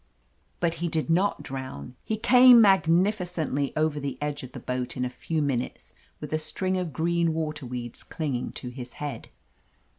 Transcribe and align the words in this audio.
'* 0.31 0.59
But 0.59 0.73
he 0.81 0.89
did 0.89 1.11
not 1.11 1.43
drown. 1.43 1.95
He 2.03 2.17
came 2.17 2.59
magnifi 2.59 3.21
cently 3.21 3.71
over 3.77 3.99
the 3.99 4.17
edge 4.19 4.41
of 4.41 4.53
the 4.53 4.59
boat 4.59 4.97
in 4.97 5.05
a 5.05 5.11
few 5.11 5.43
minutes, 5.43 5.93
with 6.19 6.33
a 6.33 6.39
string 6.39 6.75
of 6.79 6.91
green 6.91 7.35
water 7.35 7.67
weeds 7.67 8.01
clinging 8.01 8.53
to 8.53 8.69
his 8.69 8.93
head. 8.93 9.29